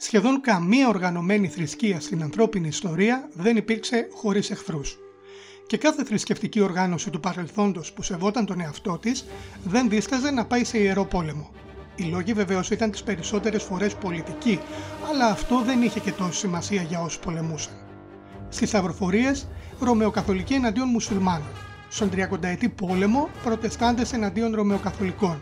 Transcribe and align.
Σχεδόν 0.00 0.40
καμία 0.40 0.88
οργανωμένη 0.88 1.48
θρησκεία 1.48 2.00
στην 2.00 2.22
ανθρώπινη 2.22 2.68
ιστορία 2.68 3.28
δεν 3.32 3.56
υπήρξε 3.56 4.08
χωρίς 4.14 4.50
εχθρούς. 4.50 4.98
Και 5.66 5.76
κάθε 5.76 6.04
θρησκευτική 6.04 6.60
οργάνωση 6.60 7.10
του 7.10 7.20
παρελθόντος 7.20 7.92
που 7.92 8.02
σεβόταν 8.02 8.46
τον 8.46 8.60
εαυτό 8.60 8.98
της 8.98 9.26
δεν 9.64 9.88
δίσταζε 9.88 10.30
να 10.30 10.44
πάει 10.44 10.64
σε 10.64 10.78
ιερό 10.78 11.04
πόλεμο. 11.04 11.50
Οι 11.96 12.02
λόγοι 12.02 12.32
βεβαίως 12.32 12.70
ήταν 12.70 12.90
τις 12.90 13.02
περισσότερες 13.02 13.62
φορές 13.62 13.94
πολιτικοί, 13.94 14.60
αλλά 15.10 15.26
αυτό 15.26 15.62
δεν 15.64 15.82
είχε 15.82 16.00
και 16.00 16.12
τόση 16.12 16.38
σημασία 16.38 16.82
για 16.82 17.00
όσους 17.00 17.18
πολεμούσαν. 17.18 17.72
Στις 18.48 18.68
σταυροφορίες, 18.68 19.48
Ρωμαιοκαθολικοί 19.80 20.54
εναντίον 20.54 20.88
Μουσουλμάνων. 20.88 21.48
Στον 21.88 22.10
30 22.10 22.48
ετή 22.48 22.68
πόλεμο, 22.68 23.28
Προτεστάντες 23.44 24.12
εναντίον 24.12 24.54
Ρωμαιοκαθολικών. 24.54 25.40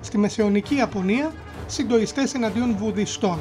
Στη 0.00 0.18
Μεσαιωνική 0.18 0.74
Ιαπωνία, 0.74 1.32
Σιντοϊστές 1.66 2.34
εναντίον 2.34 2.76
Βουδιστών 2.76 3.38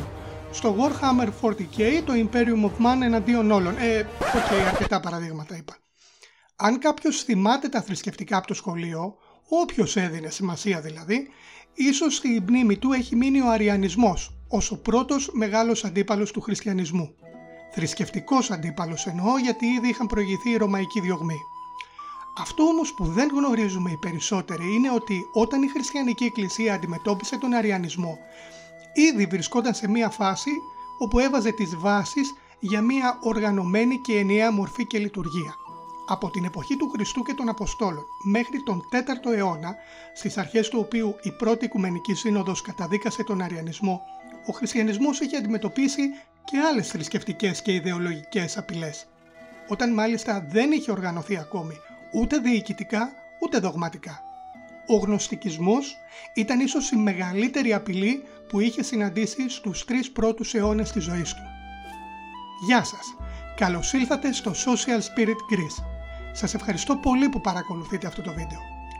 στο 0.57 0.75
Warhammer 0.79 1.27
40k 1.41 2.01
το 2.05 2.13
Imperium 2.13 2.65
of 2.65 2.85
Man 2.85 3.01
εναντίον 3.03 3.51
όλων. 3.51 3.75
Ε, 3.77 3.99
OK, 3.99 4.05
okay, 4.25 4.67
αρκετά 4.71 4.99
παραδείγματα 4.99 5.57
είπα. 5.57 5.77
Αν 6.55 6.79
κάποιος 6.79 7.23
θυμάται 7.23 7.69
τα 7.69 7.81
θρησκευτικά 7.81 8.37
από 8.37 8.47
το 8.47 8.53
σχολείο, 8.53 9.15
όποιος 9.49 9.95
έδινε 9.95 10.29
σημασία 10.29 10.81
δηλαδή, 10.81 11.27
ίσως 11.73 12.15
στη 12.15 12.43
μνήμη 12.47 12.77
του 12.77 12.91
έχει 12.91 13.15
μείνει 13.15 13.41
ο 13.41 13.49
Αριανισμός, 13.49 14.37
ως 14.47 14.71
ο 14.71 14.77
πρώτος 14.77 15.29
μεγάλος 15.33 15.83
αντίπαλος 15.83 16.31
του 16.31 16.41
χριστιανισμού. 16.41 17.15
Θρησκευτικός 17.71 18.51
αντίπαλος 18.51 19.05
εννοώ 19.05 19.37
γιατί 19.37 19.65
ήδη 19.65 19.87
είχαν 19.87 20.07
προηγηθεί 20.07 20.49
οι 20.49 20.57
Ρωμαϊκοί 20.57 20.99
διωγμοί. 20.99 21.39
Αυτό 22.39 22.63
όμως 22.63 22.93
που 22.93 23.05
δεν 23.05 23.29
γνωρίζουμε 23.33 23.91
οι 23.91 23.97
περισσότεροι 23.97 24.73
είναι 24.73 24.91
ότι 24.91 25.21
όταν 25.33 25.61
η 25.61 25.67
χριστιανική 25.67 26.23
εκκλησία 26.23 26.73
αντιμετώπισε 26.73 27.37
τον 27.37 27.53
Αριανισμό, 27.53 28.17
ήδη 29.01 29.25
βρισκόταν 29.25 29.73
σε 29.73 29.89
μία 29.89 30.09
φάση 30.09 30.51
όπου 30.97 31.19
έβαζε 31.19 31.51
τις 31.51 31.75
βάσεις 31.75 32.33
για 32.59 32.81
μία 32.81 33.17
οργανωμένη 33.21 33.97
και 33.97 34.17
ενιαία 34.17 34.51
μορφή 34.51 34.85
και 34.85 34.97
λειτουργία. 34.97 35.55
Από 36.09 36.29
την 36.29 36.45
εποχή 36.45 36.77
του 36.77 36.89
Χριστού 36.89 37.23
και 37.23 37.33
των 37.33 37.49
Αποστόλων 37.49 38.03
μέχρι 38.23 38.63
τον 38.63 38.81
4ο 38.91 39.31
αιώνα, 39.35 39.75
στις 40.15 40.37
αρχές 40.37 40.69
του 40.69 40.79
οποίου 40.79 41.15
η 41.21 41.31
πρώτη 41.31 41.65
Οικουμενική 41.65 42.13
Σύνοδος 42.13 42.61
καταδίκασε 42.61 43.23
τον 43.23 43.41
Αριανισμό, 43.41 44.01
ο 44.45 44.53
χριστιανισμός 44.53 45.19
είχε 45.19 45.37
αντιμετωπίσει 45.37 46.01
και 46.43 46.57
άλλες 46.57 46.87
θρησκευτικές 46.87 47.61
και 47.61 47.73
ιδεολογικές 47.73 48.57
απειλές. 48.57 49.07
Όταν 49.67 49.93
μάλιστα 49.93 50.47
δεν 50.49 50.71
είχε 50.71 50.91
οργανωθεί 50.91 51.37
ακόμη 51.37 51.75
ούτε 52.13 52.37
διοικητικά 52.37 53.11
ούτε 53.41 53.59
δογματικά. 53.59 54.21
Ο 54.87 54.95
γνωστικισμός 54.95 55.97
ήταν 56.33 56.59
ίσως 56.59 56.91
η 56.91 56.95
μεγαλύτερη 56.95 57.73
απειλή 57.73 58.23
που 58.49 58.59
είχε 58.59 58.83
συναντήσει 58.83 59.49
στους 59.49 59.85
τρεις 59.85 60.11
πρώτους 60.11 60.53
αιώνες 60.53 60.91
της 60.91 61.03
ζωής 61.03 61.33
του. 61.33 61.41
Γεια 62.65 62.83
σας! 62.83 63.15
Καλώς 63.55 63.93
ήλθατε 63.93 64.33
στο 64.33 64.51
Social 64.51 64.99
Spirit 64.99 65.39
Greece. 65.53 65.83
Σας 66.31 66.53
ευχαριστώ 66.53 66.95
πολύ 66.95 67.29
που 67.29 67.41
παρακολουθείτε 67.41 68.07
αυτό 68.07 68.21
το 68.21 68.33
βίντεο. 68.33 68.59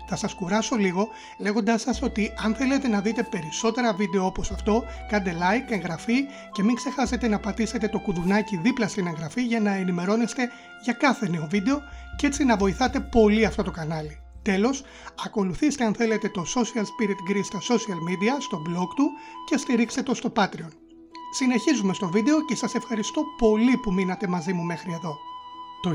Θα 0.10 0.16
σας 0.16 0.34
κουράσω 0.34 0.76
λίγο 0.76 1.08
λέγοντάς 1.38 1.82
σας 1.82 2.02
ότι 2.02 2.34
αν 2.44 2.56
θέλετε 2.56 2.88
να 2.88 3.02
δείτε 3.02 3.24
περισσότερα 3.24 3.94
βίντεο 3.94 4.26
όπως 4.26 4.52
αυτό, 4.52 4.84
κάντε 5.10 5.36
like, 5.40 5.72
εγγραφή 5.72 6.26
και 6.52 6.64
μην 6.64 6.76
ξεχάσετε 6.76 7.28
να 7.28 7.40
πατήσετε 7.40 7.88
το 7.88 8.00
κουδουνάκι 8.00 8.58
δίπλα 8.58 8.88
στην 8.88 9.08
εγγραφή 9.08 9.42
για 9.42 9.60
να 9.60 9.74
ενημερώνεστε 9.74 10.50
για 10.84 10.94
κάθε 10.94 11.30
νέο 11.30 11.48
βίντεο 11.50 11.82
και 12.16 12.28
έτσι 12.28 12.44
να 12.44 12.58
βοηθάτε 12.58 13.00
πολύ 13.00 13.46
αυτό 13.46 13.64
το 13.64 13.72
κανάλι. 13.72 14.20
Τέλος, 14.48 14.84
ακολουθήστε 15.26 15.84
αν 15.84 15.94
θέλετε 15.94 16.30
το 16.30 16.46
Social 16.56 16.84
Spirit 16.84 17.32
Greece 17.32 17.44
στα 17.44 17.60
social 17.62 18.00
media, 18.10 18.36
στο 18.40 18.62
blog 18.66 18.88
του 18.96 19.10
και 19.46 19.58
στηρίξτε 19.58 20.04
το 20.04 20.14
στο 20.14 20.32
Patreon. 20.36 20.72
Συνεχίζουμε 21.32 21.94
στο 21.94 22.08
βίντεο 22.08 22.46
και 22.46 22.56
σας 22.56 22.76
ευχαριστώ 22.76 23.24
πολύ 23.38 23.78
που 23.78 23.94
μείνατε 23.94 24.28
μαζί 24.28 24.54
μου 24.54 24.64
μέχρι 24.64 24.92
εδώ. 24.94 25.18
Το 25.82 25.90
1945 25.90 25.94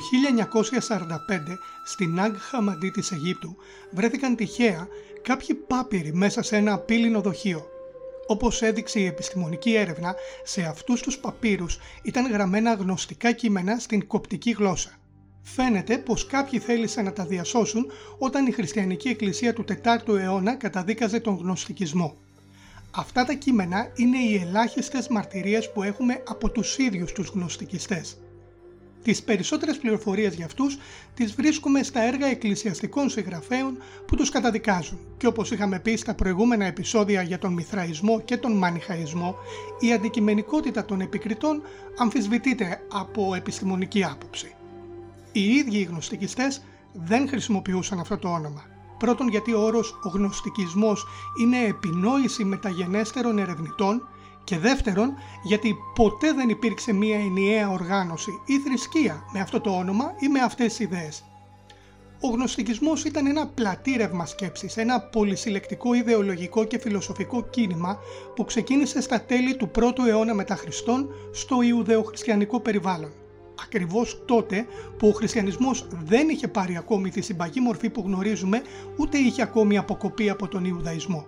στην 1.85 2.21
Αγ 2.21 2.37
Χαμαντή 2.37 2.91
της 2.91 3.13
Αιγύπτου 3.13 3.57
βρέθηκαν 3.91 4.37
τυχαία 4.37 4.89
κάποιοι 5.23 5.55
πάπυροι 5.55 6.13
μέσα 6.15 6.43
σε 6.43 6.57
ένα 6.57 6.79
πύληνο 6.79 7.21
δοχείο. 7.21 7.67
Όπως 8.27 8.63
έδειξε 8.63 9.01
η 9.01 9.07
επιστημονική 9.07 9.75
έρευνα, 9.75 10.15
σε 10.43 10.63
αυτούς 10.63 11.03
τους 11.03 11.19
παπύρους 11.19 11.79
ήταν 12.03 12.33
γραμμένα 12.33 12.75
γνωστικά 12.75 13.33
κείμενα 13.33 13.79
στην 13.79 14.07
κοπτική 14.07 14.51
γλώσσα. 14.51 15.02
Φαίνεται 15.43 15.99
πως 15.99 16.27
κάποιοι 16.27 16.59
θέλησαν 16.59 17.05
να 17.05 17.13
τα 17.13 17.25
διασώσουν 17.25 17.91
όταν 18.19 18.47
η 18.47 18.51
χριστιανική 18.51 19.09
εκκλησία 19.09 19.53
του 19.53 19.65
4ου 19.69 20.19
αιώνα 20.19 20.55
καταδίκαζε 20.55 21.21
τον 21.21 21.37
γνωστικισμό. 21.37 22.17
Αυτά 22.91 23.25
τα 23.25 23.33
κείμενα 23.33 23.93
είναι 23.95 24.19
οι 24.19 24.35
ελάχιστες 24.47 25.09
μαρτυρίες 25.09 25.73
που 25.73 25.83
έχουμε 25.83 26.23
από 26.29 26.51
τους 26.51 26.79
ίδιους 26.79 27.13
τους 27.13 27.29
γνωστικιστές. 27.29 28.17
Τις 29.03 29.23
περισσότερες 29.23 29.79
πληροφορίες 29.79 30.35
για 30.35 30.45
αυτούς 30.45 30.79
τις 31.15 31.35
βρίσκουμε 31.35 31.83
στα 31.83 32.01
έργα 32.03 32.27
εκκλησιαστικών 32.27 33.11
συγγραφέων 33.11 33.79
που 34.07 34.17
τους 34.17 34.31
καταδικάζουν 34.31 34.99
και 35.17 35.27
όπως 35.27 35.51
είχαμε 35.51 35.79
πει 35.79 35.97
στα 35.97 36.15
προηγούμενα 36.15 36.65
επεισόδια 36.65 37.23
για 37.23 37.39
τον 37.39 37.53
Μηθραϊσμό 37.53 38.21
και 38.21 38.37
τον 38.37 38.53
Μανιχαϊσμό 38.53 39.37
η 39.81 39.93
αντικειμενικότητα 39.93 40.85
των 40.85 41.01
επικριτών 41.01 41.63
αμφισβητείται 41.99 42.81
από 42.93 43.35
επιστημονική 43.35 44.05
άποψη. 44.05 44.55
Οι 45.33 45.55
ίδιοι 45.55 45.79
οι 45.79 45.83
γνωστικιστές 45.83 46.63
δεν 46.93 47.29
χρησιμοποιούσαν 47.29 47.99
αυτό 47.99 48.19
το 48.19 48.29
όνομα. 48.29 48.65
Πρώτον 48.99 49.29
γιατί 49.29 49.55
ο 49.55 49.61
όρος 49.61 49.99
ο 50.03 50.09
γνωστικισμός 50.09 51.07
είναι 51.41 51.65
επινόηση 51.65 52.45
μεταγενέστερων 52.45 53.39
ερευνητών 53.39 54.09
και 54.45 54.59
δεύτερον 54.59 55.15
γιατί 55.43 55.77
ποτέ 55.95 56.33
δεν 56.33 56.49
υπήρξε 56.49 56.93
μία 56.93 57.19
ενιαία 57.19 57.71
οργάνωση 57.71 58.31
ή 58.47 58.59
θρησκεία 58.59 59.23
με 59.33 59.41
αυτό 59.41 59.61
το 59.61 59.71
όνομα 59.71 60.13
ή 60.21 60.29
με 60.29 60.41
αυτές 60.41 60.67
τις 60.67 60.79
ιδέες. 60.79 61.25
Ο 62.21 62.29
γνωστικισμός 62.29 63.05
ήταν 63.05 63.27
ένα 63.27 63.47
πλατήρευμα 63.47 64.27
σκέψης, 64.27 64.77
ένα 64.77 65.01
πολυσυλλεκτικό 65.01 65.95
ιδεολογικό 65.95 66.65
και 66.65 66.79
φιλοσοφικό 66.79 67.43
κίνημα 67.43 67.99
που 68.35 68.45
ξεκίνησε 68.45 69.01
στα 69.01 69.21
τέλη 69.21 69.57
του 69.57 69.71
1ου 69.75 70.07
αιώνα 70.09 70.35
μετά 70.35 70.57
Χριστόν 70.57 71.09
στο 71.33 71.63
Ιουδεοχριστιανικό 71.63 72.61
περιβάλλον 72.61 73.13
ακριβώς 73.63 74.23
τότε 74.27 74.67
που 74.99 75.09
ο 75.09 75.13
χριστιανισμός 75.13 75.87
δεν 76.05 76.29
είχε 76.29 76.49
πάρει 76.49 76.77
ακόμη 76.77 77.11
τη 77.11 77.21
συμπαγή 77.21 77.61
μορφή 77.61 77.91
που 77.91 78.03
γνωρίζουμε 78.07 78.63
ούτε 78.97 79.19
είχε 79.19 79.43
ακόμη 79.43 79.79
αποκοπεί 79.79 80.31
από 80.31 80.49
τον 80.49 80.65
Ιουδαϊσμό. 80.65 81.27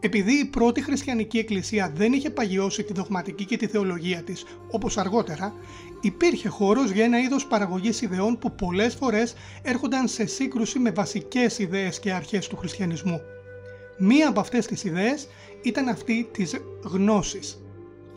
Επειδή 0.00 0.32
η 0.32 0.44
πρώτη 0.44 0.82
χριστιανική 0.82 1.38
εκκλησία 1.38 1.92
δεν 1.94 2.12
είχε 2.12 2.30
παγιώσει 2.30 2.82
τη 2.82 2.92
δογματική 2.92 3.44
και 3.44 3.56
τη 3.56 3.66
θεολογία 3.66 4.22
της 4.22 4.44
όπως 4.70 4.98
αργότερα, 4.98 5.52
υπήρχε 6.00 6.48
χώρος 6.48 6.90
για 6.90 7.04
ένα 7.04 7.20
είδος 7.20 7.46
παραγωγής 7.46 8.02
ιδεών 8.02 8.38
που 8.38 8.54
πολλές 8.54 8.94
φορές 8.94 9.34
έρχονταν 9.62 10.08
σε 10.08 10.26
σύγκρουση 10.26 10.78
με 10.78 10.90
βασικές 10.90 11.58
ιδέες 11.58 12.00
και 12.00 12.12
αρχές 12.12 12.48
του 12.48 12.56
χριστιανισμού. 12.56 13.20
Μία 13.98 14.28
από 14.28 14.40
αυτές 14.40 14.66
τις 14.66 14.84
ιδέες 14.84 15.28
ήταν 15.62 15.88
αυτή 15.88 16.28
της 16.32 16.60
γνώσης. 16.82 17.62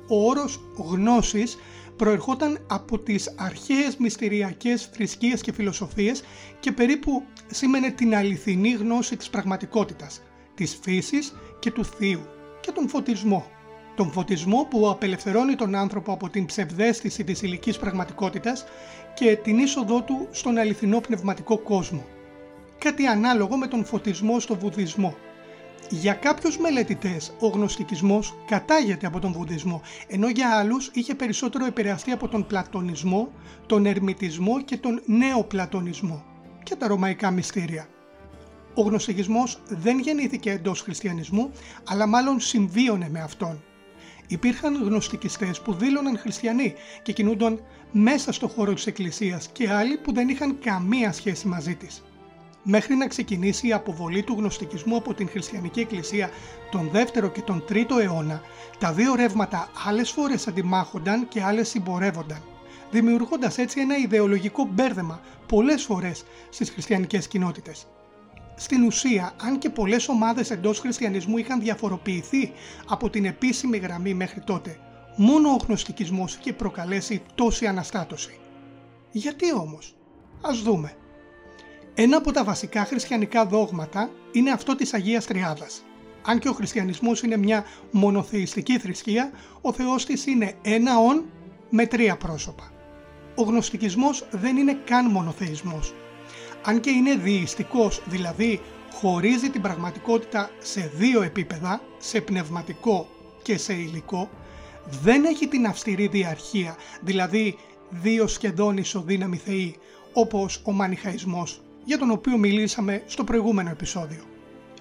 Ο 0.07 0.29
όρος 0.29 0.61
γνώσης 0.77 1.57
προερχόταν 2.01 2.65
από 2.67 2.99
τις 2.99 3.33
αρχαίες 3.37 3.97
μυστηριακές 3.97 4.89
θρησκείες 4.93 5.41
και 5.41 5.51
φιλοσοφίες 5.51 6.23
και 6.59 6.71
περίπου 6.71 7.23
σήμαινε 7.47 7.89
την 7.89 8.15
αληθινή 8.15 8.71
γνώση 8.71 9.17
της 9.17 9.29
πραγματικότητας, 9.29 10.21
της 10.55 10.79
φύσης 10.81 11.35
και 11.59 11.71
του 11.71 11.85
θείου 11.85 12.21
και 12.61 12.71
τον 12.71 12.89
φωτισμό. 12.89 13.45
Τον 13.95 14.11
φωτισμό 14.11 14.67
που 14.69 14.89
απελευθερώνει 14.89 15.55
τον 15.55 15.75
άνθρωπο 15.75 16.11
από 16.11 16.29
την 16.29 16.45
ψευδέστηση 16.45 17.23
της 17.23 17.41
υλικής 17.41 17.77
πραγματικότητας 17.77 18.65
και 19.13 19.35
την 19.35 19.57
είσοδό 19.57 20.01
του 20.01 20.27
στον 20.31 20.57
αληθινό 20.57 20.99
πνευματικό 20.99 21.57
κόσμο. 21.57 22.05
Κάτι 22.77 23.05
ανάλογο 23.05 23.57
με 23.57 23.67
τον 23.67 23.85
φωτισμό 23.85 24.39
στο 24.39 24.55
βουδισμό 24.55 25.15
για 25.89 26.13
κάποιους 26.13 26.57
μελετητές 26.57 27.33
ο 27.39 27.47
γνωστικισμός 27.47 28.35
κατάγεται 28.47 29.07
από 29.07 29.19
τον 29.19 29.31
βουδισμό, 29.31 29.81
ενώ 30.07 30.29
για 30.29 30.57
άλλους 30.57 30.91
είχε 30.93 31.15
περισσότερο 31.15 31.65
επηρεαστεί 31.65 32.11
από 32.11 32.27
τον 32.27 32.47
πλατωνισμό, 32.47 33.31
τον 33.65 33.85
ερμητισμό 33.85 34.61
και 34.61 34.77
τον 34.77 35.01
νέο-πλατωνισμό 35.05 36.23
και 36.63 36.75
τα 36.75 36.87
ρωμαϊκά 36.87 37.31
μυστήρια. 37.31 37.87
Ο 38.73 38.81
γνωστικισμός 38.81 39.61
δεν 39.67 39.99
γεννήθηκε 39.99 40.51
εντός 40.51 40.81
χριστιανισμού, 40.81 41.51
αλλά 41.87 42.07
μάλλον 42.07 42.39
συμβίωνε 42.39 43.09
με 43.09 43.21
αυτόν. 43.21 43.63
Υπήρχαν 44.27 44.83
γνωστικιστές 44.83 45.61
που 45.61 45.73
δήλωναν 45.73 46.17
χριστιανοί 46.17 46.73
και 47.01 47.13
κινούνταν 47.13 47.63
μέσα 47.91 48.31
στο 48.31 48.47
χώρο 48.47 48.73
της 48.73 48.85
εκκλησίας 48.87 49.47
και 49.47 49.71
άλλοι 49.71 49.97
που 49.97 50.13
δεν 50.13 50.29
είχαν 50.29 50.59
καμία 50.59 51.11
σχέση 51.11 51.47
μαζί 51.47 51.75
της 51.75 52.03
μέχρι 52.63 52.95
να 52.95 53.07
ξεκινήσει 53.07 53.67
η 53.67 53.73
αποβολή 53.73 54.23
του 54.23 54.35
γνωστικισμού 54.37 54.95
από 54.95 55.13
την 55.13 55.29
χριστιανική 55.29 55.79
εκκλησία 55.79 56.29
τον 56.71 56.91
2ο 56.93 57.31
και 57.31 57.41
τον 57.41 57.63
3ο 57.69 57.99
αιώνα, 58.01 58.41
τα 58.79 58.93
δύο 58.93 59.15
ρεύματα 59.15 59.69
άλλες 59.85 60.11
φορές 60.11 60.47
αντιμάχονταν 60.47 61.27
και 61.27 61.43
άλλες 61.43 61.69
συμπορεύονταν, 61.69 62.41
δημιουργώντας 62.91 63.57
έτσι 63.57 63.79
ένα 63.79 63.97
ιδεολογικό 63.97 64.67
μπέρδεμα 64.71 65.21
πολλές 65.47 65.83
φορές 65.83 66.23
στις 66.49 66.69
χριστιανικές 66.69 67.27
κοινότητες. 67.27 67.87
Στην 68.55 68.83
ουσία, 68.83 69.33
αν 69.41 69.57
και 69.57 69.69
πολλές 69.69 70.07
ομάδες 70.07 70.51
εντός 70.51 70.79
χριστιανισμού 70.79 71.37
είχαν 71.37 71.59
διαφοροποιηθεί 71.59 72.51
από 72.87 73.09
την 73.09 73.25
επίσημη 73.25 73.77
γραμμή 73.77 74.13
μέχρι 74.13 74.41
τότε, 74.41 74.77
μόνο 75.15 75.49
ο 75.49 75.57
γνωστικισμός 75.65 76.35
είχε 76.35 76.53
προκαλέσει 76.53 77.21
τόση 77.35 77.65
αναστάτωση. 77.65 78.39
Γιατί 79.11 79.53
όμως; 79.53 79.95
Ας 80.41 80.61
δούμε. 80.61 80.95
Ένα 82.03 82.17
από 82.17 82.31
τα 82.31 82.43
βασικά 82.43 82.85
χριστιανικά 82.85 83.45
δόγματα 83.45 84.09
είναι 84.31 84.51
αυτό 84.51 84.75
της 84.75 84.93
Αγίας 84.93 85.25
Τριάδας. 85.25 85.83
Αν 86.21 86.39
και 86.39 86.49
ο 86.49 86.53
χριστιανισμός 86.53 87.21
είναι 87.21 87.37
μια 87.37 87.65
μονοθεϊστική 87.91 88.77
θρησκεία, 88.77 89.31
ο 89.61 89.73
Θεός 89.73 90.05
της 90.05 90.25
είναι 90.25 90.53
ένα 90.61 90.97
ον 90.97 91.25
με 91.69 91.85
τρία 91.85 92.17
πρόσωπα. 92.17 92.71
Ο 93.35 93.43
γνωστικισμός 93.43 94.27
δεν 94.31 94.57
είναι 94.57 94.77
καν 94.85 95.11
μονοθεϊσμός. 95.11 95.93
Αν 96.63 96.79
και 96.79 96.89
είναι 96.89 97.15
διειστικός, 97.15 98.01
δηλαδή 98.05 98.61
χωρίζει 98.93 99.49
την 99.49 99.61
πραγματικότητα 99.61 100.49
σε 100.59 100.91
δύο 100.95 101.21
επίπεδα, 101.21 101.81
σε 101.97 102.21
πνευματικό 102.21 103.07
και 103.41 103.57
σε 103.57 103.73
υλικό, 103.73 104.29
δεν 105.01 105.23
έχει 105.23 105.47
την 105.47 105.65
αυστηρή 105.65 106.07
διαρχία, 106.07 106.75
δηλαδή 107.01 107.57
δύο 107.89 108.27
σχεδόν 108.27 108.77
ισοδύναμοι 108.77 109.37
θεοί, 109.37 109.75
όπως 110.13 110.61
ο 110.65 110.71
Μανιχαϊσμός, 110.71 111.61
για 111.83 111.97
τον 111.97 112.11
οποίο 112.11 112.37
μιλήσαμε 112.37 113.03
στο 113.05 113.23
προηγούμενο 113.23 113.69
επεισόδιο. 113.69 114.23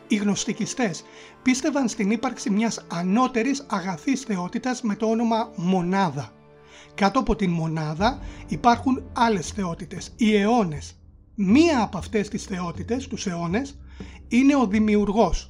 Οι 0.08 0.16
γνωστικιστές 0.16 1.04
πίστευαν 1.42 1.88
στην 1.88 2.10
ύπαρξη 2.10 2.50
μιας 2.50 2.86
ανώτερης 2.92 3.66
αγαθής 3.68 4.20
θεότητας 4.20 4.82
με 4.82 4.94
το 4.94 5.06
όνομα 5.06 5.52
Μονάδα. 5.56 6.32
Κάτω 6.94 7.18
από 7.18 7.36
την 7.36 7.50
Μονάδα 7.50 8.18
υπάρχουν 8.48 9.02
άλλες 9.12 9.48
θεότητες, 9.50 10.12
οι 10.16 10.36
αιώνες. 10.36 10.94
Μία 11.34 11.82
από 11.82 11.98
αυτές 11.98 12.28
τις 12.28 12.44
θεότητες, 12.44 13.06
τους 13.06 13.26
αιώνες, 13.26 13.78
είναι 14.28 14.56
ο 14.56 14.66
Δημιουργός. 14.66 15.48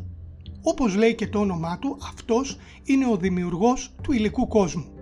Όπως 0.63 0.95
λέει 0.95 1.15
και 1.15 1.29
το 1.29 1.39
όνομά 1.39 1.79
του, 1.79 1.99
αυτός 2.03 2.59
είναι 2.85 3.07
ο 3.07 3.17
Δημιουργός 3.17 3.95
του 4.03 4.13
υλικού 4.13 4.49
κόσμου. 4.49 5.00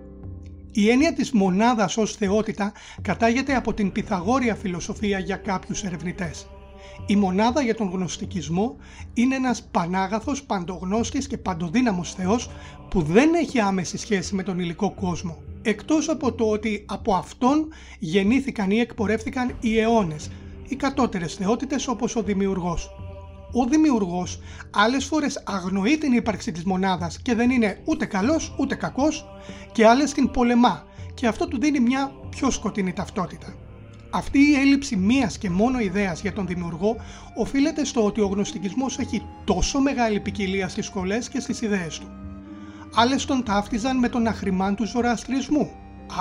Η 0.71 0.89
έννοια 0.89 1.13
της 1.13 1.31
μονάδας 1.31 1.97
ως 1.97 2.15
θεότητα 2.15 2.71
κατάγεται 3.01 3.55
από 3.55 3.73
την 3.73 3.91
Πυθαγόρια 3.91 4.55
φιλοσοφία 4.55 5.19
για 5.19 5.35
κάποιους 5.35 5.83
ερευνητές. 5.83 6.47
Η 7.05 7.15
μονάδα 7.15 7.61
για 7.61 7.75
τον 7.75 7.89
γνωστικισμό 7.89 8.75
είναι 9.13 9.35
ένας 9.35 9.67
πανάγαθος, 9.71 10.43
παντογνώστης 10.43 11.27
και 11.27 11.37
παντοδύναμος 11.37 12.13
θεός 12.13 12.49
που 12.89 13.01
δεν 13.01 13.33
έχει 13.33 13.59
άμεση 13.59 13.97
σχέση 13.97 14.35
με 14.35 14.43
τον 14.43 14.59
υλικό 14.59 14.91
κόσμο. 14.91 15.37
Εκτός 15.61 16.09
από 16.09 16.33
το 16.33 16.49
ότι 16.49 16.85
από 16.87 17.13
αυτόν 17.13 17.67
γεννήθηκαν 17.99 18.71
ή 18.71 18.79
εκπορεύτηκαν 18.79 19.55
οι 19.59 19.79
αιώνες, 19.79 20.29
οι 20.67 20.75
κατώτερες 20.75 21.33
θεότητες 21.33 21.87
όπως 21.87 22.15
ο 22.15 22.23
Δημιουργός. 22.23 22.89
Ο 23.53 23.65
Δημιουργός 23.65 24.39
άλλες 24.71 25.05
φορές 25.05 25.43
αγνοεί 25.45 25.97
την 25.97 26.13
ύπαρξη 26.13 26.51
της 26.51 26.63
μονάδας 26.63 27.21
και 27.21 27.35
δεν 27.35 27.49
είναι 27.49 27.81
ούτε 27.85 28.05
καλός 28.05 28.55
ούτε 28.59 28.75
κακός 28.75 29.25
και 29.71 29.87
άλλες 29.87 30.13
την 30.13 30.31
πολεμά 30.31 30.83
και 31.13 31.27
αυτό 31.27 31.47
του 31.47 31.59
δίνει 31.59 31.79
μια 31.79 32.11
πιο 32.29 32.51
σκοτεινή 32.51 32.93
ταυτότητα. 32.93 33.55
Αυτή 34.11 34.39
η 34.39 34.53
έλλειψη 34.53 34.95
μίας 34.95 35.37
και 35.37 35.49
μόνο 35.49 35.79
ιδέας 35.79 36.21
για 36.21 36.33
τον 36.33 36.47
δημιουργό 36.47 36.95
οφείλεται 37.35 37.85
στο 37.85 38.05
ότι 38.05 38.21
ο 38.21 38.27
γνωστικισμός 38.27 38.99
έχει 38.99 39.25
τόσο 39.43 39.79
μεγάλη 39.79 40.19
ποικιλία 40.19 40.67
στις 40.67 40.85
σχολές 40.85 41.29
και 41.29 41.39
στις 41.39 41.61
ιδέες 41.61 41.99
του. 41.99 42.07
Άλλες 42.95 43.25
τον 43.25 43.43
ταύτιζαν 43.43 43.97
με 43.97 44.09
τον 44.09 44.27
αχρημάν 44.27 44.75
του 44.75 44.85
ζωραστρισμού, 44.85 45.71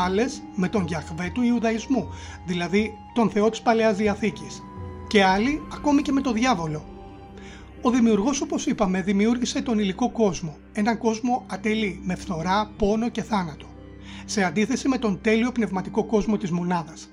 άλλες 0.04 0.42
με 0.54 0.68
τον 0.68 0.84
Γιαχβέ 0.86 1.30
του 1.34 1.42
Ιουδαϊσμού, 1.42 2.08
δηλαδή 2.46 2.90
τον 3.14 3.30
Θεό 3.30 3.50
της 3.50 3.60
Παλαιάς 3.60 3.96
Διαθήκης, 3.96 4.62
και 5.08 5.24
άλλοι 5.24 5.62
ακόμη 5.72 6.02
και 6.02 6.12
με 6.12 6.20
τον 6.20 6.32
διάβολο. 6.32 6.87
Ο 7.82 7.90
δημιουργός 7.90 8.40
όπως 8.40 8.66
είπαμε 8.66 9.02
δημιούργησε 9.02 9.62
τον 9.62 9.78
υλικό 9.78 10.10
κόσμο, 10.10 10.56
έναν 10.72 10.98
κόσμο 10.98 11.44
ατελή 11.46 12.00
με 12.04 12.14
φθορά, 12.14 12.70
πόνο 12.76 13.08
και 13.08 13.22
θάνατο, 13.22 13.66
σε 14.24 14.44
αντίθεση 14.44 14.88
με 14.88 14.98
τον 14.98 15.20
τέλειο 15.22 15.52
πνευματικό 15.52 16.04
κόσμο 16.04 16.36
της 16.36 16.50
μονάδας. 16.50 17.10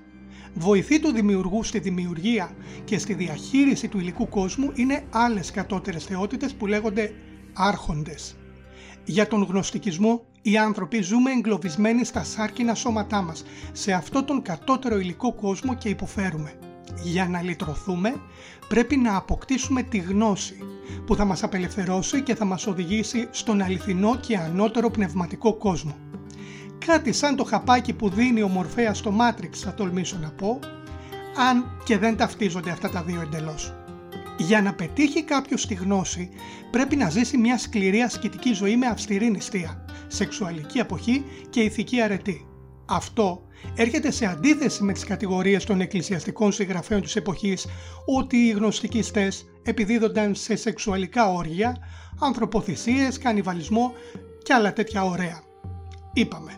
Βοηθή 0.53 0.99
του 0.99 1.11
δημιουργού 1.11 1.63
στη 1.63 1.79
δημιουργία 1.79 2.51
και 2.85 2.97
στη 2.97 3.13
διαχείριση 3.13 3.87
του 3.87 3.99
υλικού 3.99 4.29
κόσμου 4.29 4.71
είναι 4.75 5.03
άλλες 5.09 5.51
κατώτερες 5.51 6.03
θεότητες 6.03 6.53
που 6.53 6.65
λέγονται 6.65 7.11
άρχοντες. 7.53 8.35
Για 9.05 9.27
τον 9.27 9.43
γνωστικισμό, 9.43 10.25
οι 10.41 10.57
άνθρωποι 10.57 11.01
ζούμε 11.01 11.31
εγκλωβισμένοι 11.31 12.05
στα 12.05 12.23
σάρκινα 12.23 12.75
σώματά 12.75 13.21
μας, 13.21 13.43
σε 13.71 13.93
αυτό 13.93 14.23
τον 14.23 14.41
κατώτερο 14.41 14.99
υλικό 14.99 15.33
κόσμο 15.33 15.75
και 15.75 15.89
υποφέρουμε. 15.89 16.53
Για 17.03 17.27
να 17.27 17.41
λυτρωθούμε, 17.41 18.15
πρέπει 18.67 18.97
να 18.97 19.15
αποκτήσουμε 19.15 19.83
τη 19.83 19.97
γνώση, 19.97 20.57
που 21.05 21.15
θα 21.15 21.25
μας 21.25 21.43
απελευθερώσει 21.43 22.21
και 22.21 22.35
θα 22.35 22.45
μας 22.45 22.67
οδηγήσει 22.67 23.27
στον 23.31 23.61
αληθινό 23.61 24.15
και 24.15 24.37
ανώτερο 24.37 24.89
πνευματικό 24.89 25.53
κόσμο. 25.53 25.95
Κάτι 26.85 27.11
σαν 27.11 27.35
το 27.35 27.43
χαπάκι 27.43 27.93
που 27.93 28.09
δίνει 28.09 28.41
ο 28.41 28.47
Μορφέας 28.47 28.97
στο 28.97 29.13
Matrix 29.19 29.53
θα 29.53 29.73
τολμήσω 29.73 30.17
να 30.21 30.29
πω, 30.29 30.59
αν 31.49 31.65
και 31.83 31.97
δεν 31.97 32.17
ταυτίζονται 32.17 32.71
αυτά 32.71 32.89
τα 32.89 33.03
δύο 33.03 33.21
εντελώς. 33.21 33.73
Για 34.37 34.61
να 34.61 34.73
πετύχει 34.73 35.23
κάποιος 35.23 35.67
τη 35.67 35.73
γνώση 35.73 36.29
πρέπει 36.71 36.95
να 36.95 37.09
ζήσει 37.09 37.37
μια 37.37 37.57
σκληρή 37.57 38.01
ασκητική 38.01 38.53
ζωή 38.53 38.77
με 38.77 38.85
αυστηρή 38.85 39.29
νηστεία, 39.29 39.85
σεξουαλική 40.07 40.79
αποχή 40.79 41.25
και 41.49 41.61
ηθική 41.61 42.01
αρετή. 42.01 42.45
Αυτό 42.85 43.43
έρχεται 43.75 44.11
σε 44.11 44.25
αντίθεση 44.25 44.83
με 44.83 44.93
τις 44.93 45.03
κατηγορίες 45.03 45.63
των 45.63 45.81
εκκλησιαστικών 45.81 46.51
συγγραφέων 46.51 47.01
της 47.01 47.15
εποχής 47.15 47.67
ότι 48.05 48.37
οι 48.37 48.49
γνωστικιστές 48.49 49.45
επιδίδονταν 49.63 50.35
σε 50.35 50.55
σεξουαλικά 50.55 51.31
όργια, 51.31 51.77
ανθρωποθυσίες, 52.19 53.17
κανιβαλισμό 53.17 53.93
και 54.43 54.53
άλλα 54.53 54.73
τέτοια 54.73 55.03
ωραία. 55.03 55.41
Είπαμε, 56.13 56.51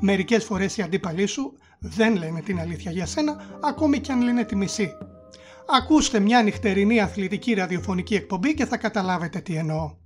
μερικές 0.00 0.44
φορές 0.44 0.76
οι 0.76 0.82
αντίπαλοι 0.82 1.26
σου 1.26 1.52
δεν 1.78 2.16
λένε 2.16 2.40
την 2.40 2.60
αλήθεια 2.60 2.90
για 2.90 3.06
σένα, 3.06 3.58
ακόμη 3.62 4.00
και 4.00 4.12
αν 4.12 4.22
λένε 4.22 4.44
τη 4.44 4.56
μισή. 4.56 4.90
Ακούστε 5.66 6.20
μια 6.20 6.42
νυχτερινή 6.42 7.00
αθλητική 7.00 7.54
ραδιοφωνική 7.54 8.14
εκπομπή 8.14 8.54
και 8.54 8.66
θα 8.66 8.76
καταλάβετε 8.76 9.40
τι 9.40 9.54
εννοώ. 9.54 10.03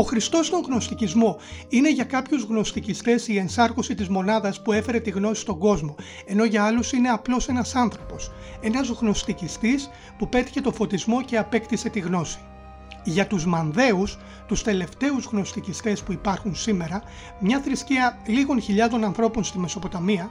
Ο 0.00 0.02
Χριστός 0.02 0.46
στον 0.46 0.62
γνωστικισμό 0.66 1.36
είναι 1.68 1.92
για 1.92 2.04
κάποιους 2.04 2.42
γνωστικιστές 2.42 3.28
η 3.28 3.38
ενσάρκωση 3.38 3.94
της 3.94 4.08
μονάδας 4.08 4.62
που 4.62 4.72
έφερε 4.72 5.00
τη 5.00 5.10
γνώση 5.10 5.40
στον 5.40 5.58
κόσμο, 5.58 5.94
ενώ 6.26 6.44
για 6.44 6.64
άλλους 6.64 6.92
είναι 6.92 7.08
απλώς 7.08 7.48
ένας 7.48 7.74
άνθρωπος, 7.74 8.30
ένας 8.60 8.88
γνωστικιστής 8.88 9.90
που 10.18 10.28
πέτυχε 10.28 10.60
το 10.60 10.72
φωτισμό 10.72 11.22
και 11.22 11.38
απέκτησε 11.38 11.88
τη 11.88 12.00
γνώση. 12.00 12.38
Για 13.04 13.26
τους 13.26 13.46
Μανδέους, 13.46 14.18
τους 14.46 14.62
τελευταίους 14.62 15.24
γνωστικιστές 15.24 16.02
που 16.02 16.12
υπάρχουν 16.12 16.54
σήμερα, 16.54 17.02
μια 17.40 17.60
θρησκεία 17.60 18.18
λίγων 18.26 18.60
χιλιάδων 18.60 19.04
ανθρώπων 19.04 19.44
στη 19.44 19.58
Μεσοποταμία, 19.58 20.30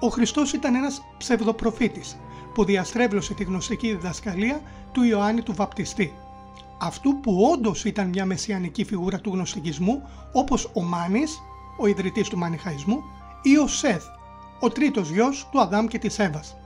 ο 0.00 0.08
Χριστός 0.08 0.52
ήταν 0.52 0.74
ένας 0.74 1.02
ψευδοπροφήτης 1.18 2.16
που 2.54 2.64
διαστρέβλωσε 2.64 3.34
τη 3.34 3.44
γνωστική 3.44 3.88
διδασκαλία 3.88 4.60
του 4.92 5.02
Ιωάννη 5.02 5.42
του 5.42 5.54
Βαπτιστή 5.54 6.12
αυτού 6.80 7.20
που 7.20 7.48
όντως 7.52 7.84
ήταν 7.84 8.08
μια 8.08 8.24
μεσιανική 8.24 8.84
φιγούρα 8.84 9.20
του 9.20 9.30
γνωστικισμού 9.30 10.02
όπως 10.32 10.70
ο 10.74 10.82
Μάνης, 10.82 11.42
ο 11.78 11.86
ιδρυτής 11.86 12.28
του 12.28 12.38
Μανιχαϊσμού 12.38 13.02
ή 13.42 13.56
ο 13.56 13.66
Σεθ, 13.66 14.04
ο 14.60 14.68
τρίτος 14.68 15.10
γιος 15.10 15.48
του 15.52 15.60
Αδάμ 15.60 15.86
και 15.86 15.98
της 15.98 16.18
Εύας. 16.18 16.56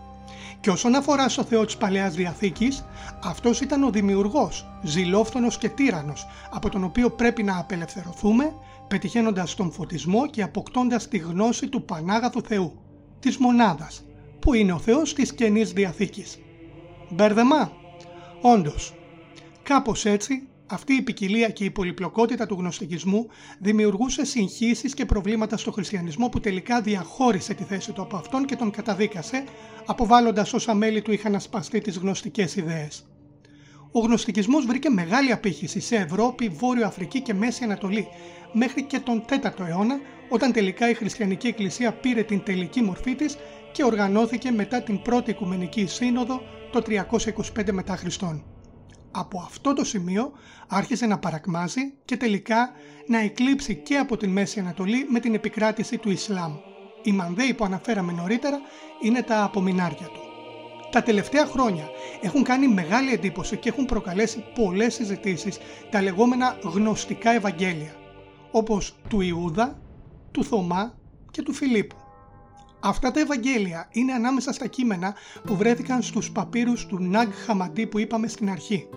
Και 0.61 0.71
όσον 0.71 0.94
αφορά 0.94 1.28
στο 1.28 1.44
Θεό 1.44 1.64
της 1.64 1.76
Παλαιάς 1.76 2.14
Διαθήκης, 2.14 2.85
αυτός 3.25 3.61
ήταν 3.61 3.83
ο 3.83 3.90
δημιουργός, 3.90 4.66
ζηλόφθονος 4.83 5.59
και 5.59 5.68
τύρανος, 5.68 6.26
από 6.50 6.68
τον 6.68 6.85
οποίο 6.85 7.11
πρέπει 7.11 7.42
να 7.42 7.59
απελευθερωθούμε, 7.59 8.54
πετυχαίνοντας 8.88 9.54
τον 9.54 9.73
φωτισμό 9.73 10.26
και 10.26 10.42
αποκτώντας 10.42 11.09
τη 11.09 11.18
γνώση 11.18 11.68
του 11.68 11.85
Πανάγαθου 11.85 12.42
Θεού, 12.42 12.73
της 13.21 13.37
Μονάδας, 13.37 14.04
που 14.38 14.54
είναι 14.54 14.73
ο 14.73 14.78
Θεός 14.78 15.14
της 15.14 15.35
Καινής 15.35 15.73
Διαθήκης. 15.73 16.38
Μπέρδεμα; 17.11 17.73
Όντως, 18.40 18.94
Κάπως 19.64 20.04
έτσι, 20.04 20.49
αυτή 20.66 20.92
η 20.94 21.02
ποικιλία 21.02 21.49
και 21.49 21.64
η 21.64 21.71
πολυπλοκότητα 21.71 22.47
του 22.47 22.54
γνωστικισμού 22.54 23.26
δημιουργούσε 23.59 24.25
συγχύσεις 24.25 24.94
και 24.94 25.04
προβλήματα 25.04 25.56
στο 25.56 25.73
χριστιανισμό 25.73 26.28
που 26.28 26.40
τελικά 26.40 26.80
διαχώρισε 26.80 27.54
τη 27.54 27.64
θέση 27.64 27.92
του 27.92 28.02
από 28.02 28.16
αυτόν 28.16 28.44
και 28.44 28.56
τον 28.56 28.71
καταδίκασε, 28.71 29.44
αποβάλλοντας 29.87 30.52
όσα 30.52 30.75
μέλη 30.75 31.02
του 31.02 31.12
είχαν 31.12 31.35
ασπαστεί 31.35 31.80
τις 31.80 31.97
γνωστικές 31.99 32.56
ιδέες. 32.56 33.06
Ο 33.92 34.00
γνωστικισμός 34.00 34.66
βρήκε 34.66 34.90
μεγάλη 34.90 35.33
απήχηση 35.33 35.80
σε 35.80 35.97
Ευρώπη, 35.97 36.49
Βόρειο 36.49 36.87
Αφρική 36.87 37.21
και 37.21 37.35
Μέση 37.35 37.64
Ανατολή, 37.64 38.09
μέχρι 38.52 38.83
και 38.83 38.99
τον 38.99 39.25
4ο 39.28 39.66
αιώνα, 39.66 40.00
όταν 40.28 40.52
τελικά 40.52 40.90
η 40.90 40.94
χριστιανική 40.94 41.47
εκκλησία 41.47 41.92
πήρε 41.92 42.23
την 42.23 42.42
τελική 42.42 42.83
μορφή 42.83 43.14
της 43.14 43.37
και 43.73 43.85
οργανώθηκε 43.85 44.50
μετά 44.50 44.83
την 44.83 45.02
πρώτη 45.02 45.30
Οικουμενική 45.30 45.87
Σύνοδο 45.87 46.42
το 46.73 46.83
325 46.87 47.73
μετά 47.73 47.97
Χριστόν 47.97 48.53
από 49.16 49.38
αυτό 49.38 49.75
το 49.75 49.85
σημείο 49.85 50.33
άρχισε 50.68 51.06
να 51.06 51.18
παρακμάζει 51.18 51.92
και 52.04 52.16
τελικά 52.16 52.71
να 53.06 53.18
εκλείψει 53.18 53.75
και 53.75 53.97
από 53.97 54.16
την 54.16 54.30
Μέση 54.30 54.61
Ανατολή 54.61 55.06
με 55.11 55.21
την 55.21 55.35
επικράτηση 55.35 55.99
του 55.99 56.11
Ισλάμ. 56.11 56.56
Οι 57.02 57.12
Μανδέοι 57.12 57.54
που 57.54 57.64
αναφέραμε 57.64 58.12
νωρίτερα 58.12 58.61
είναι 59.02 59.23
τα 59.23 59.42
απομεινάρια 59.44 60.06
του. 60.06 60.21
Τα 60.90 61.02
τελευταία 61.02 61.47
χρόνια 61.47 61.88
έχουν 62.21 62.42
κάνει 62.42 62.68
μεγάλη 62.68 63.12
εντύπωση 63.12 63.56
και 63.56 63.68
έχουν 63.68 63.85
προκαλέσει 63.85 64.44
πολλές 64.54 64.94
συζητήσεις 64.94 65.59
τα 65.90 66.02
λεγόμενα 66.02 66.59
γνωστικά 66.62 67.30
Ευαγγέλια, 67.30 67.94
όπως 68.50 68.97
του 69.09 69.21
Ιούδα, 69.21 69.80
του 70.30 70.44
Θωμά 70.44 70.94
και 71.30 71.42
του 71.42 71.52
Φιλίππου. 71.52 72.03
Αυτά 72.87 73.11
τα 73.11 73.21
Ευαγγέλια 73.21 73.88
είναι 73.91 74.12
ανάμεσα 74.12 74.53
στα 74.53 74.67
κείμενα 74.67 75.14
που 75.45 75.57
βρέθηκαν 75.57 76.03
στους 76.03 76.33
παπύρους 76.33 76.87
του 76.87 76.99
Ναγ 77.03 77.29
Χαμαντή 77.33 77.87
που 77.87 77.99
είπαμε 77.99 78.29
στην 78.29 78.50
αρχή. 78.50 78.88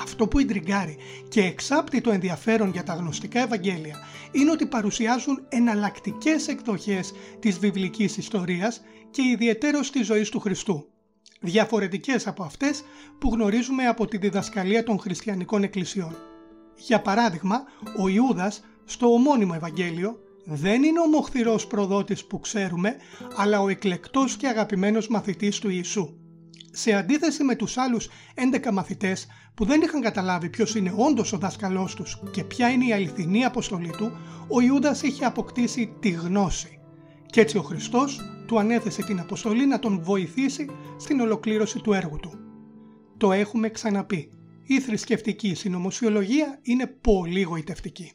Αυτό 0.00 0.28
που 0.28 0.38
ιντριγκάρει 0.38 0.96
και 1.28 1.42
εξάπτει 1.42 2.00
το 2.00 2.10
ενδιαφέρον 2.10 2.70
για 2.70 2.82
τα 2.82 2.94
γνωστικά 2.94 3.40
Ευαγγέλια 3.40 3.96
είναι 4.32 4.50
ότι 4.50 4.66
παρουσιάζουν 4.66 5.46
εναλλακτικές 5.48 6.48
εκδοχές 6.48 7.12
της 7.40 7.58
βιβλικής 7.58 8.16
ιστορίας 8.16 8.80
και 9.10 9.22
ιδιαιτέρως 9.22 9.90
της 9.90 10.06
ζωής 10.06 10.28
του 10.28 10.40
Χριστού. 10.40 10.88
Διαφορετικές 11.40 12.26
από 12.26 12.42
αυτές 12.42 12.84
που 13.18 13.28
γνωρίζουμε 13.28 13.86
από 13.86 14.06
τη 14.06 14.16
διδασκαλία 14.16 14.84
των 14.84 14.98
χριστιανικών 14.98 15.62
εκκλησιών. 15.62 16.16
Για 16.76 17.00
παράδειγμα, 17.00 17.64
ο 17.98 18.08
Ιούδας 18.08 18.64
στο 18.84 19.12
ομώνυμο 19.12 19.52
Ευαγγέλιο 19.56 20.20
δεν 20.48 20.82
είναι 20.82 21.00
ο 21.00 21.06
μοχθηρός 21.06 21.66
προδότης 21.66 22.24
που 22.24 22.40
ξέρουμε, 22.40 22.96
αλλά 23.36 23.60
ο 23.60 23.68
εκλεκτός 23.68 24.36
και 24.36 24.46
αγαπημένος 24.46 25.08
μαθητής 25.08 25.58
του 25.58 25.68
Ιησού. 25.70 26.16
Σε 26.70 26.92
αντίθεση 26.92 27.44
με 27.44 27.54
τους 27.54 27.76
άλλους 27.76 28.08
11 28.34 28.70
μαθητές 28.72 29.26
που 29.54 29.64
δεν 29.64 29.80
είχαν 29.80 30.00
καταλάβει 30.00 30.48
ποιος 30.48 30.74
είναι 30.74 30.94
όντως 30.96 31.32
ο 31.32 31.38
δάσκαλός 31.38 31.94
τους 31.94 32.20
και 32.30 32.44
ποια 32.44 32.68
είναι 32.68 32.86
η 32.86 32.92
αληθινή 32.92 33.44
αποστολή 33.44 33.90
του, 33.90 34.16
ο 34.48 34.60
Ιούδας 34.60 35.02
είχε 35.02 35.24
αποκτήσει 35.24 35.96
τη 36.00 36.10
γνώση. 36.10 36.80
Και 37.26 37.40
έτσι 37.40 37.58
ο 37.58 37.62
Χριστός 37.62 38.20
του 38.46 38.58
ανέθεσε 38.58 39.02
την 39.02 39.20
αποστολή 39.20 39.66
να 39.66 39.78
τον 39.78 40.02
βοηθήσει 40.02 40.66
στην 40.98 41.20
ολοκλήρωση 41.20 41.78
του 41.78 41.92
έργου 41.92 42.16
του. 42.16 42.38
Το 43.16 43.32
έχουμε 43.32 43.68
ξαναπεί. 43.68 44.30
Η 44.62 44.80
θρησκευτική 44.80 45.54
συνωμοσιολογία 45.54 46.58
είναι 46.62 46.86
πολύ 46.86 47.42
γοητευτική. 47.42 48.12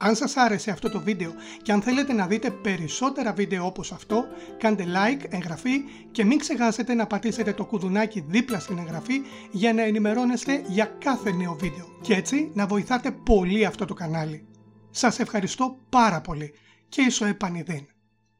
Αν 0.00 0.16
σας 0.16 0.36
άρεσε 0.36 0.70
αυτό 0.70 0.90
το 0.90 1.00
βίντεο 1.00 1.32
και 1.62 1.72
αν 1.72 1.82
θέλετε 1.82 2.12
να 2.12 2.26
δείτε 2.26 2.50
περισσότερα 2.50 3.32
βίντεο 3.32 3.66
όπως 3.66 3.92
αυτό, 3.92 4.24
κάντε 4.58 4.84
like, 4.86 5.24
εγγραφή 5.28 5.82
και 6.10 6.24
μην 6.24 6.38
ξεχάσετε 6.38 6.94
να 6.94 7.06
πατήσετε 7.06 7.52
το 7.52 7.64
κουδουνάκι 7.64 8.24
δίπλα 8.28 8.58
στην 8.58 8.78
εγγραφή 8.78 9.20
για 9.50 9.72
να 9.72 9.82
ενημερώνεστε 9.82 10.62
για 10.66 10.84
κάθε 10.84 11.32
νέο 11.32 11.56
βίντεο 11.60 11.98
και 12.00 12.14
έτσι 12.14 12.50
να 12.54 12.66
βοηθάτε 12.66 13.10
πολύ 13.10 13.64
αυτό 13.64 13.84
το 13.84 13.94
κανάλι. 13.94 14.46
Σας 14.90 15.18
ευχαριστώ 15.18 15.78
πάρα 15.88 16.20
πολύ 16.20 16.54
και 16.88 17.02
ισοεπανειδήν. 17.02 17.86